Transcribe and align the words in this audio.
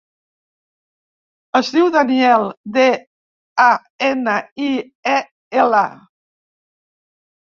Es 1.57 1.67
diu 1.73 1.89
Daniel: 1.95 2.45
de, 2.77 2.85
a, 3.65 3.67
ena, 4.07 4.39
i, 4.69 4.71
e, 5.13 5.13
ela. 5.65 5.83